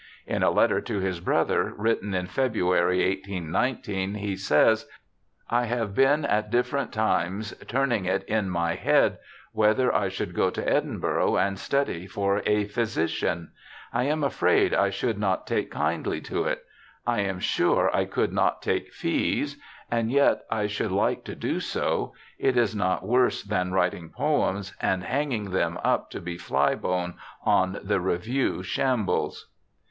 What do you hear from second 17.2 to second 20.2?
sure I could not take fees— and